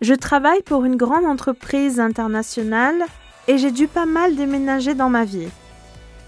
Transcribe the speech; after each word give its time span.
Je 0.00 0.14
travaille 0.14 0.62
pour 0.62 0.86
une 0.86 0.96
grande 0.96 1.26
entreprise 1.26 2.00
internationale 2.00 3.04
et 3.48 3.58
j'ai 3.58 3.70
dû 3.70 3.86
pas 3.86 4.06
mal 4.06 4.34
déménager 4.34 4.94
dans 4.94 5.10
ma 5.10 5.26
vie. 5.26 5.48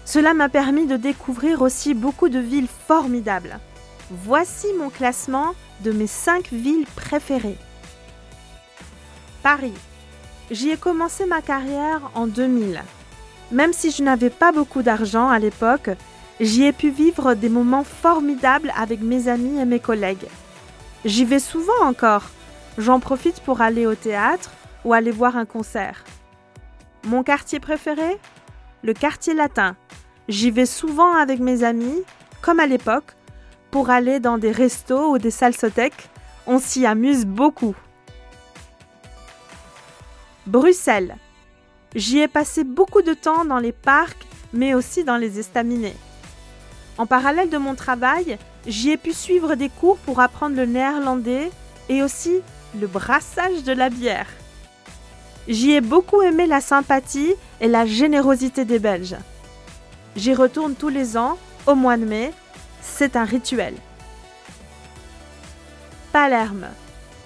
Cela 0.05 0.35
m'a 0.35 0.47
permis 0.47 0.85
de 0.85 0.95
découvrir 0.95 1.63
aussi 1.63 1.95
beaucoup 1.95 2.29
de 2.29 2.37
villes 2.37 2.67
formidables. 2.67 3.59
Voici 4.11 4.67
mon 4.77 4.91
classement 4.91 5.55
de 5.83 5.91
mes 5.91 6.05
5 6.05 6.49
villes 6.51 6.85
préférées. 6.95 7.57
Paris. 9.41 9.73
J'y 10.51 10.69
ai 10.69 10.77
commencé 10.77 11.25
ma 11.25 11.41
carrière 11.41 12.11
en 12.13 12.27
2000. 12.27 12.83
Même 13.51 13.73
si 13.73 13.89
je 13.89 14.03
n'avais 14.03 14.29
pas 14.29 14.51
beaucoup 14.51 14.83
d'argent 14.83 15.29
à 15.29 15.39
l'époque, 15.39 15.89
j'y 16.39 16.65
ai 16.65 16.73
pu 16.73 16.91
vivre 16.91 17.33
des 17.33 17.49
moments 17.49 17.83
formidables 17.83 18.71
avec 18.77 19.01
mes 19.01 19.29
amis 19.29 19.59
et 19.59 19.65
mes 19.65 19.79
collègues. 19.79 20.27
J'y 21.05 21.25
vais 21.25 21.39
souvent 21.39 21.81
encore. 21.83 22.29
J'en 22.77 22.99
profite 22.99 23.39
pour 23.41 23.61
aller 23.61 23.85
au 23.85 23.95
théâtre 23.95 24.51
ou 24.83 24.93
aller 24.93 25.11
voir 25.11 25.37
un 25.37 25.45
concert. 25.45 26.03
Mon 27.05 27.23
quartier 27.23 27.59
préféré? 27.59 28.19
Le 28.83 28.93
quartier 28.93 29.33
latin. 29.33 29.75
J'y 30.27 30.51
vais 30.51 30.65
souvent 30.65 31.13
avec 31.13 31.39
mes 31.39 31.63
amis, 31.63 32.03
comme 32.41 32.59
à 32.59 32.65
l'époque, 32.65 33.13
pour 33.71 33.89
aller 33.89 34.19
dans 34.19 34.37
des 34.37 34.51
restos 34.51 35.11
ou 35.11 35.17
des 35.17 35.31
salsothèques. 35.31 36.09
On 36.47 36.59
s'y 36.59 36.85
amuse 36.85 37.25
beaucoup. 37.25 37.75
Bruxelles. 40.47 41.15
J'y 41.95 42.19
ai 42.19 42.27
passé 42.27 42.63
beaucoup 42.63 43.01
de 43.01 43.13
temps 43.13 43.45
dans 43.45 43.59
les 43.59 43.71
parcs, 43.71 44.25
mais 44.51 44.73
aussi 44.73 45.03
dans 45.03 45.17
les 45.17 45.39
estaminets. 45.39 45.95
En 46.97 47.05
parallèle 47.05 47.49
de 47.49 47.57
mon 47.57 47.75
travail, 47.75 48.37
j'y 48.65 48.91
ai 48.91 48.97
pu 48.97 49.13
suivre 49.13 49.55
des 49.55 49.69
cours 49.69 49.97
pour 49.97 50.19
apprendre 50.19 50.55
le 50.55 50.65
néerlandais 50.65 51.51
et 51.89 52.03
aussi 52.03 52.41
le 52.79 52.87
brassage 52.87 53.63
de 53.63 53.71
la 53.71 53.89
bière. 53.89 54.27
J'y 55.47 55.71
ai 55.71 55.81
beaucoup 55.81 56.21
aimé 56.21 56.47
la 56.47 56.61
sympathie 56.61 57.33
et 57.59 57.67
la 57.67 57.85
générosité 57.85 58.65
des 58.65 58.79
Belges. 58.79 59.17
J'y 60.15 60.33
retourne 60.33 60.75
tous 60.75 60.89
les 60.89 61.17
ans, 61.17 61.37
au 61.67 61.75
mois 61.75 61.97
de 61.97 62.05
mai. 62.05 62.33
C'est 62.81 63.15
un 63.15 63.25
rituel. 63.25 63.75
Palerme. 66.11 66.67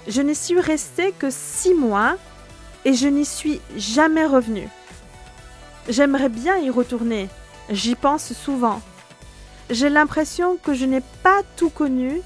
Je 0.08 0.22
n'y 0.22 0.36
suis 0.36 0.60
restée 0.60 1.12
que 1.12 1.30
six 1.30 1.74
mois 1.74 2.16
et 2.86 2.94
je 2.94 3.08
n'y 3.08 3.26
suis 3.26 3.60
jamais 3.76 4.26
revenue. 4.26 4.70
J'aimerais 5.90 6.30
bien 6.30 6.58
y 6.58 6.70
retourner. 6.70 7.28
J'y 7.70 7.96
pense 7.96 8.34
souvent. 8.34 8.82
J'ai 9.70 9.90
l'impression 9.90 10.58
que 10.58 10.74
je 10.74 10.86
n'ai 10.86 11.02
pas 11.24 11.42
tout 11.58 11.70
connu, 11.70 12.22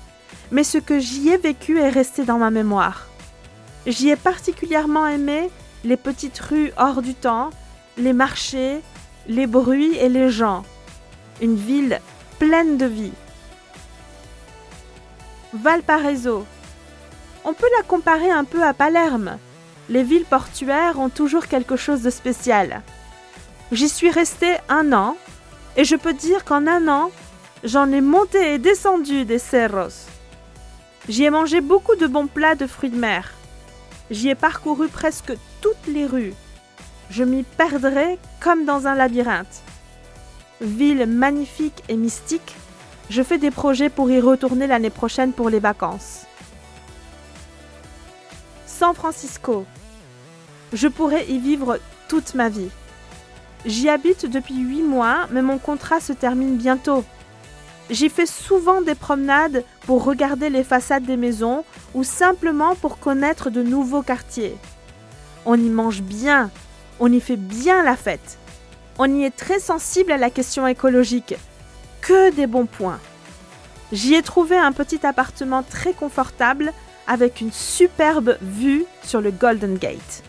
mais 0.52 0.64
ce 0.64 0.78
que 0.78 1.00
j'y 1.00 1.30
ai 1.30 1.38
vécu 1.38 1.80
est 1.80 1.90
resté 1.90 2.24
dans 2.24 2.38
ma 2.38 2.52
mémoire. 2.52 3.08
J'y 3.88 4.10
ai 4.10 4.16
particulièrement 4.16 5.08
aimé 5.08 5.50
les 5.84 5.98
petites 5.98 6.40
rues 6.40 6.72
hors 6.78 7.02
du 7.02 7.16
temps, 7.16 7.50
les 7.98 8.14
marchés, 8.14 8.82
les 9.28 9.48
bruits 9.48 9.98
et 9.98 10.10
les 10.10 10.30
gens. 10.30 10.64
Une 11.42 11.56
ville 11.56 12.00
pleine 12.38 12.78
de 12.78 12.86
vie. 12.86 13.14
Valparaiso. 15.54 16.46
On 17.44 17.54
peut 17.54 17.70
la 17.78 17.84
comparer 17.84 18.30
un 18.30 18.44
peu 18.44 18.64
à 18.64 18.74
Palerme. 18.74 19.38
Les 19.90 20.04
villes 20.04 20.26
portuaires 20.26 21.00
ont 21.00 21.10
toujours 21.10 21.48
quelque 21.48 21.76
chose 21.76 22.04
de 22.04 22.12
spécial. 22.12 22.84
J'y 23.72 23.90
suis 23.90 24.12
restée 24.12 24.58
un 24.70 24.94
an 24.94 25.18
et 25.76 25.86
je 25.86 25.96
peux 25.96 26.14
dire 26.14 26.46
qu'en 26.46 26.68
un 26.68 26.88
an, 26.88 27.10
j'en 27.64 27.92
ai 27.92 28.02
monté 28.02 28.54
et 28.54 28.60
descendu 28.60 29.26
des 29.26 29.40
cerros. 29.40 30.08
J'y 31.10 31.24
ai 31.24 31.32
mangé 31.32 31.62
beaucoup 31.62 31.96
de 31.96 32.06
bons 32.06 32.28
plats 32.28 32.56
de 32.56 32.68
fruits 32.68 32.92
de 32.92 32.98
mer. 32.98 33.34
J'y 34.12 34.28
ai 34.28 34.36
parcouru 34.36 34.90
presque 34.90 35.34
toutes 35.62 35.88
les 35.88 36.06
rues. 36.06 36.34
Je 37.10 37.24
m'y 37.24 37.44
perdrai 37.44 38.20
comme 38.42 38.66
dans 38.66 38.86
un 38.86 38.94
labyrinthe. 38.94 39.64
Ville 40.60 41.08
magnifique 41.08 41.82
et 41.88 41.96
mystique, 41.96 42.56
je 43.10 43.24
fais 43.24 43.38
des 43.38 43.52
projets 43.52 43.90
pour 43.90 44.12
y 44.12 44.20
retourner 44.20 44.68
l'année 44.68 44.90
prochaine 44.90 45.32
pour 45.32 45.50
les 45.50 45.60
vacances. 45.60 46.26
San 48.66 48.94
Francisco. 48.94 49.66
Je 50.74 50.90
pourrais 50.90 51.26
y 51.28 51.40
vivre 51.40 51.80
toute 52.10 52.36
ma 52.36 52.50
vie. 52.50 52.70
J'y 53.66 53.90
habite 53.90 54.26
depuis 54.26 54.58
huit 54.58 54.84
mois, 54.84 55.28
mais 55.32 55.42
mon 55.42 55.58
contrat 55.58 56.00
se 56.02 56.14
termine 56.14 56.58
bientôt. 56.58 57.06
J'y 57.90 58.10
fais 58.10 58.26
souvent 58.26 58.82
des 58.82 58.96
promenades 58.96 59.64
pour 59.86 60.04
regarder 60.04 60.50
les 60.50 60.64
façades 60.64 61.06
des 61.06 61.18
maisons 61.18 61.66
ou 61.94 62.04
simplement 62.04 62.76
pour 62.76 63.00
connaître 63.00 63.50
de 63.50 63.64
nouveaux 63.64 64.02
quartiers. 64.02 64.56
On 65.46 65.56
y 65.56 65.70
mange 65.70 66.02
bien, 66.02 66.52
on 67.00 67.12
y 67.12 67.20
fait 67.20 67.38
bien 67.38 67.84
la 67.84 67.96
fête. 67.96 68.38
On 69.00 69.14
y 69.14 69.24
est 69.24 69.36
très 69.36 69.60
sensible 69.60 70.12
à 70.12 70.18
la 70.18 70.30
question 70.30 70.68
écologique. 70.68 71.36
Que 72.02 72.32
des 72.32 72.48
bons 72.48 72.66
points. 72.66 73.00
J'y 73.92 74.16
ai 74.16 74.22
trouvé 74.22 74.58
un 74.58 74.72
petit 74.72 75.06
appartement 75.06 75.64
très 75.64 75.94
confortable 75.94 76.72
avec 77.08 77.42
une 77.42 77.52
superbe 77.52 78.38
vue 78.42 78.86
sur 79.04 79.20
le 79.20 79.32
Golden 79.32 79.78
Gate. 79.78 80.24